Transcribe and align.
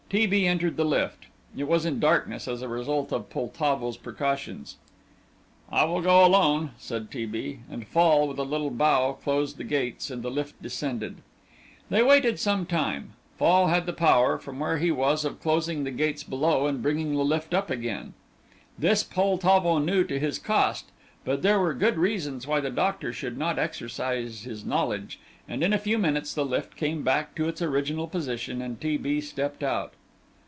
T. 0.11 0.25
B. 0.27 0.45
entered 0.45 0.75
the 0.75 0.83
lift. 0.83 1.27
It 1.55 1.69
was 1.69 1.85
in 1.85 2.01
darkness, 2.01 2.45
as 2.45 2.61
a 2.61 2.67
result 2.67 3.13
of 3.13 3.29
Poltavo's 3.29 3.95
precautions. 3.95 4.75
"I 5.71 5.85
will 5.85 6.01
go 6.01 6.25
alone," 6.25 6.71
said 6.77 7.09
T. 7.09 7.25
B., 7.25 7.59
and 7.71 7.87
Fall, 7.87 8.27
with 8.27 8.37
a 8.37 8.43
little 8.43 8.71
bow, 8.71 9.13
closed 9.13 9.55
the 9.55 9.63
gates, 9.63 10.11
and 10.11 10.21
the 10.21 10.29
lift 10.29 10.61
descended. 10.61 11.19
They 11.89 12.03
waited 12.03 12.39
some 12.41 12.65
time; 12.65 13.13
Fall 13.37 13.67
had 13.67 13.85
the 13.85 13.93
power, 13.93 14.37
from 14.37 14.59
where 14.59 14.79
he 14.79 14.91
was, 14.91 15.23
of 15.23 15.39
closing 15.39 15.85
the 15.85 15.91
gates 15.91 16.25
below 16.25 16.67
and 16.67 16.81
bringing 16.83 17.15
the 17.15 17.23
lift 17.23 17.53
up 17.53 17.69
again. 17.69 18.13
This 18.77 19.03
Poltavo 19.05 19.77
knew 19.77 20.03
to 20.03 20.19
his 20.19 20.39
cost, 20.39 20.91
but 21.23 21.41
there 21.41 21.61
were 21.61 21.73
good 21.73 21.97
reasons 21.97 22.45
why 22.45 22.59
the 22.59 22.69
doctor 22.69 23.13
should 23.13 23.37
not 23.37 23.57
exercise 23.57 24.43
his 24.43 24.65
knowledge, 24.65 25.21
and 25.47 25.63
in 25.63 25.71
a 25.71 25.77
few 25.79 25.97
minutes 25.97 26.33
the 26.33 26.43
lift 26.43 26.75
came 26.75 27.01
back 27.01 27.33
to 27.35 27.47
its 27.47 27.61
original 27.61 28.07
position 28.07 28.61
and 28.61 28.81
T. 28.81 28.97
B. 28.97 29.21
stepped 29.21 29.63
out. 29.63 29.93